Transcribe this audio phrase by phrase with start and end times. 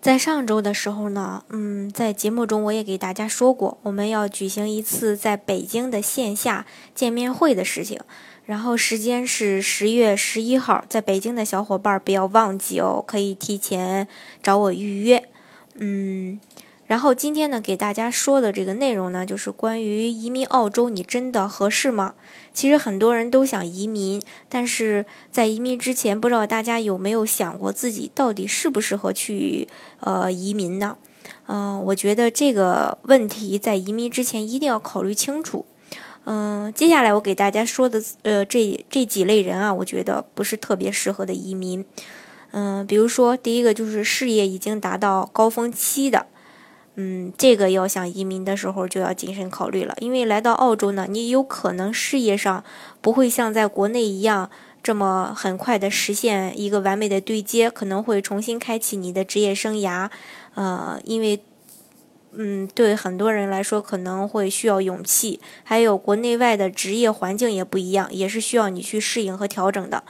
[0.00, 6.64] 在上周的时候呢，嗯，在节目中我也给大家说过，我们要举行一次在北京的线下
[6.94, 8.00] 见面会的事情，
[8.44, 14.06] 然后时间是十月十一号，在北京的小伙伴不要忘记哦，可以提前
[14.42, 15.28] 找我预约，
[15.74, 16.38] 嗯。
[16.86, 22.14] 然后今天呢，给大家说的这个内容呢，就是关于移民澳洲，你真的合适吗？
[22.52, 29.66] 其实很多人都想移民，但是在移民之前，不知道大家有没有想过自己到底适不适合去
[29.98, 30.96] 呃移民呢？
[31.48, 35.66] 嗯，我觉得这个问题在移民之前一定要考虑清楚。
[36.24, 41.84] 嗯，接下来我给大家说的呃这这几类人啊，我觉得不是特别适合的移民。
[42.52, 46.26] 嗯，比如说第一个就是事业已经达到高峰期的。
[46.98, 52.64] 嗯，这个要想移民的时候就要谨慎考虑了，因为来到澳洲呢，你有可能事业上
[53.02, 54.50] 不会像在国内一样
[54.82, 60.08] 这么很快的实现一个完美的对接，可能会重新开启你的职业生涯。
[60.54, 61.38] 呃，因为，
[62.32, 70.02] 嗯，对很多人来说可能会需要勇气，还有国内外的职业环境也不一样，也是需要你去适应和调整的。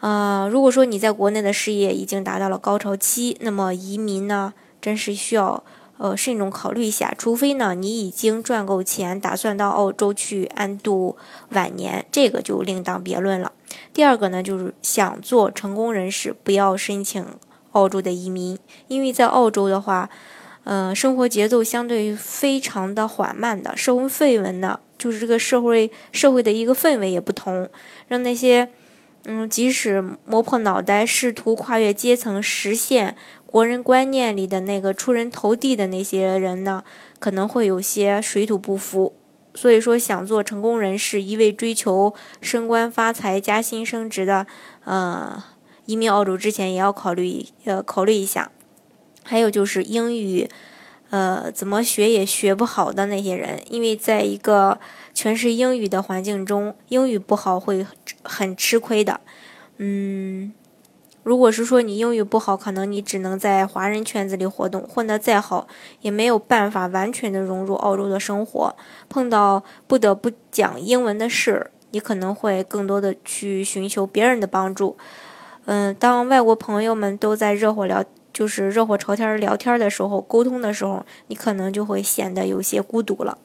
[0.00, 5.64] 呃，如果说你在国内的事业已经达到了高潮期，那么移民呢，真是需要。
[6.02, 11.16] 呃，慎重考虑一下，除非呢，你已经赚够钱，打算到澳洲去安度
[11.50, 13.52] 晚年，这个就另当别论了。
[13.94, 17.24] 第二个呢，就是想做成功人士，不要申请
[17.70, 18.58] 澳洲的移民，
[18.88, 20.10] 因为在澳洲的话，
[20.64, 27.68] 呃，生活节奏相对非常的缓慢的，社会氛围呢，就是这个社会社会的一个氛围也不同，
[28.08, 28.68] 让那些
[29.26, 33.14] 嗯，即使磨破脑袋试图跨越阶层实现。
[33.52, 36.82] 国人观念里的那个出人头地的那些人呢，
[37.18, 39.12] 可能会有些水土不服。
[39.52, 44.46] 所以说，想做成功人士，一味追求升官发财、加薪升职的，
[44.84, 45.44] 呃，
[45.84, 48.50] 移民澳洲之前也要考虑，呃，考虑一下。
[49.22, 50.48] 还有就是英语，
[51.10, 54.80] 呃，怎么学也学不好的那些人，因为在一个
[55.12, 57.86] 全是英语的环境中，英语不好会
[58.22, 59.20] 很吃亏的。
[59.76, 60.54] 嗯。
[61.22, 65.66] 如果是说你英语不好，可能你只能在华人圈子里活动，混得再好，
[66.00, 68.74] 也没有办法完全的融入澳洲的生活。
[69.08, 74.96] 碰到不得不讲英文的事，你可能会更多的去寻求别人的帮助。
[75.66, 83.38] 嗯，当外国朋友们都在热火聊，就是热火朝天聊天的时候，沟通的时候，你可能就会显得有些孤独了。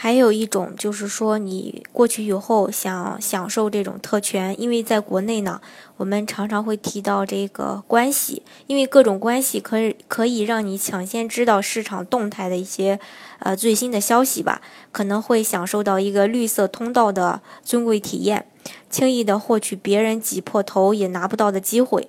[0.00, 5.60] 还有一种就是说，你过去以后想享受这种特权，因为在国内呢，
[5.96, 13.00] 我们常常会提到这个关系，因为各种关系可以可以让你抢先知道市场动态的一些
[13.40, 18.46] 呃最新的消息吧，可能会享受到一个绿色通道的尊贵体验，
[18.88, 22.08] 轻易的获取别人挤破头也拿不到的机会。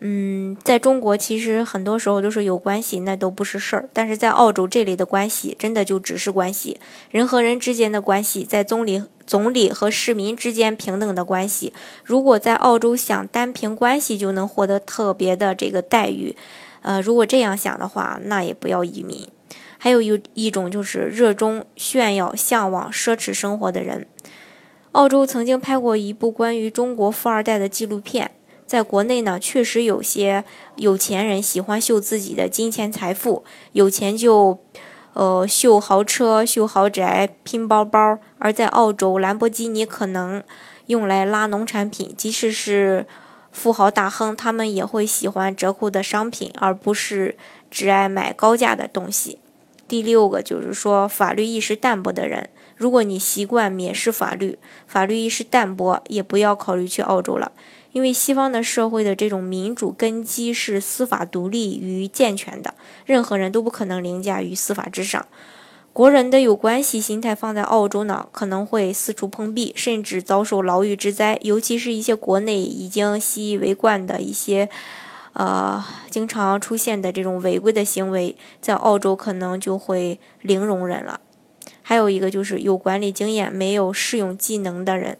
[0.00, 3.88] 嗯，在中国其实很多时候都是有关系，那都不是事儿。
[3.94, 6.78] 但是在澳洲这里的关系，真的就只是关系，
[7.10, 11.72] 人和人之间的关系，在总理、总理和市民之间平等的关系。
[12.04, 16.36] 如果在澳洲想单凭关系就能获得特别的这个待遇，
[16.82, 19.26] 呃，如果这样想的话，那也不要移民。
[19.78, 24.06] 还有一一种就是热衷炫耀、向往奢侈生活的人。
[24.92, 28.32] 澳洲曾经拍过一部关于中国富二代的纪录片。
[28.66, 30.44] 在国内呢，确实有些
[30.74, 34.58] 有钱人喜欢秀自己的金钱财富，有钱就，
[35.12, 40.42] 呃，秀豪车、秀豪宅、拼包包；而在澳洲，兰博基尼可能
[40.86, 42.12] 用来拉农产品。
[42.16, 43.06] 即使是
[43.52, 47.36] 富豪大亨，他们也会喜欢折扣的商品，而不是
[47.70, 49.38] 只爱买高价的东西。
[49.86, 54.58] 第六个就是说，法律意识淡薄的人，如果你习惯蔑视法律，
[54.88, 57.52] 法律意识淡薄，也不要考虑去澳洲了。
[57.96, 62.74] 因为西方的社会的这种民主根基是司法独立与健全的，
[63.06, 65.24] 任何人都不可能凌驾于司法之上。
[65.94, 71.38] 国人的有关系心态放在澳洲呢，可能会四处碰壁，甚至遭受牢狱之灾。
[71.40, 74.68] 尤其是一些国内已经习以为惯的一些，
[75.32, 81.20] 呃，经常出现的这种违规的行为，在澳洲可能就会零容忍了。
[81.80, 85.16] 还有一个就是有管理经验没有适用技能的人。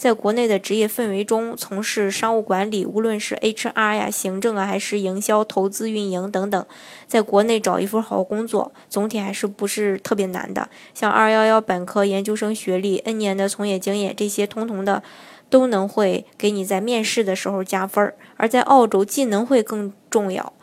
[0.00, 6.66] 在国内的职业氛围中从事商务管理，无论是 HR 呀、行政啊，还是营销、投资、运营等等，
[7.06, 10.70] 在国内找一份好工作，总体还是不是特别难的。
[10.94, 15.02] 像211本科、研究生学历、N 年的从业经验，这些通通的
[15.50, 18.14] 都能会给你在面试的时候加分儿。
[18.38, 20.54] 而在澳洲，技能会更重要。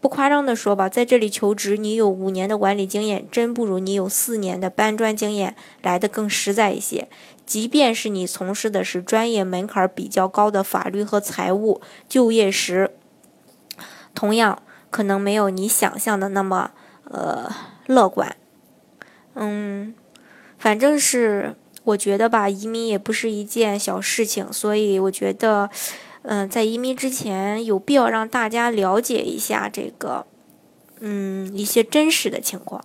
[0.00, 7.06] 不夸张的说吧，在这里求职，你有五年的管理经验，真不如你有四年的搬砖经验来的更实在一些。
[7.50, 12.92] 即便是你从事的是专业门槛比较高的法律和财务，就业时
[14.14, 16.70] 同样可能没有你想象的那么
[17.10, 17.50] 呃
[17.88, 18.36] 乐观。
[19.34, 19.92] 嗯，
[20.60, 25.68] 反正是我觉得吧，移民也不是一件小事情，所以我觉得。
[26.22, 30.26] 嗯，在移民之前，有必要让大家了解一下这个，
[31.00, 32.84] 嗯，一些真实的情况。